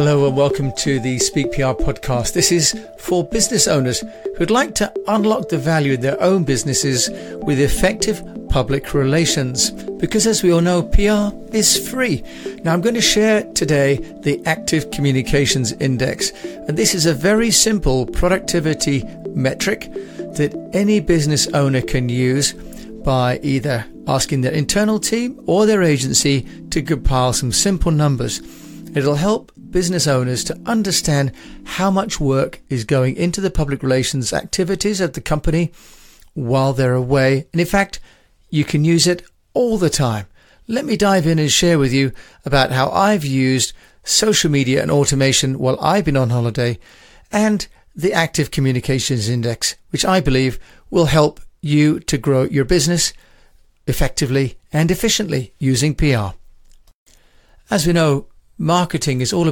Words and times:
Hello 0.00 0.26
and 0.26 0.34
welcome 0.34 0.72
to 0.78 0.98
the 0.98 1.18
Speak 1.18 1.52
PR 1.52 1.76
podcast. 1.76 2.32
This 2.32 2.50
is 2.50 2.74
for 2.96 3.22
business 3.22 3.68
owners 3.68 4.02
who'd 4.38 4.50
like 4.50 4.74
to 4.76 4.90
unlock 5.08 5.50
the 5.50 5.58
value 5.58 5.92
in 5.92 6.00
their 6.00 6.18
own 6.22 6.42
businesses 6.42 7.10
with 7.42 7.60
effective 7.60 8.22
public 8.48 8.94
relations. 8.94 9.72
Because 9.98 10.26
as 10.26 10.42
we 10.42 10.54
all 10.54 10.62
know, 10.62 10.84
PR 10.84 11.36
is 11.54 11.86
free. 11.90 12.24
Now 12.64 12.72
I'm 12.72 12.80
going 12.80 12.94
to 12.94 13.02
share 13.02 13.42
today 13.52 13.96
the 14.22 14.40
Active 14.46 14.90
Communications 14.90 15.72
Index. 15.72 16.30
And 16.66 16.78
this 16.78 16.94
is 16.94 17.04
a 17.04 17.12
very 17.12 17.50
simple 17.50 18.06
productivity 18.06 19.04
metric 19.34 19.92
that 20.36 20.70
any 20.72 21.00
business 21.00 21.46
owner 21.48 21.82
can 21.82 22.08
use 22.08 22.54
by 23.04 23.38
either 23.42 23.84
asking 24.06 24.40
their 24.40 24.52
internal 24.52 24.98
team 24.98 25.38
or 25.44 25.66
their 25.66 25.82
agency 25.82 26.46
to 26.70 26.80
compile 26.80 27.34
some 27.34 27.52
simple 27.52 27.92
numbers. 27.92 28.40
It'll 28.94 29.14
help 29.14 29.52
business 29.70 30.06
owners 30.06 30.42
to 30.44 30.58
understand 30.66 31.32
how 31.64 31.90
much 31.90 32.18
work 32.18 32.60
is 32.68 32.84
going 32.84 33.16
into 33.16 33.40
the 33.40 33.50
public 33.50 33.82
relations 33.82 34.32
activities 34.32 35.00
of 35.00 35.12
the 35.12 35.20
company 35.20 35.72
while 36.34 36.72
they're 36.72 36.94
away. 36.94 37.46
And 37.52 37.60
in 37.60 37.66
fact, 37.66 38.00
you 38.50 38.64
can 38.64 38.84
use 38.84 39.06
it 39.06 39.22
all 39.54 39.78
the 39.78 39.90
time. 39.90 40.26
Let 40.66 40.84
me 40.84 40.96
dive 40.96 41.26
in 41.26 41.38
and 41.38 41.50
share 41.50 41.78
with 41.78 41.92
you 41.92 42.12
about 42.44 42.72
how 42.72 42.90
I've 42.90 43.24
used 43.24 43.72
social 44.02 44.50
media 44.50 44.82
and 44.82 44.90
automation 44.90 45.58
while 45.58 45.78
I've 45.80 46.04
been 46.04 46.16
on 46.16 46.30
holiday 46.30 46.78
and 47.30 47.66
the 47.94 48.12
Active 48.12 48.50
Communications 48.50 49.28
Index, 49.28 49.76
which 49.90 50.04
I 50.04 50.20
believe 50.20 50.58
will 50.90 51.06
help 51.06 51.40
you 51.60 52.00
to 52.00 52.18
grow 52.18 52.44
your 52.44 52.64
business 52.64 53.12
effectively 53.86 54.56
and 54.72 54.90
efficiently 54.90 55.52
using 55.58 55.94
PR. 55.94 56.30
As 57.70 57.86
we 57.86 57.92
know, 57.92 58.26
marketing 58.60 59.22
is 59.22 59.32
all 59.32 59.48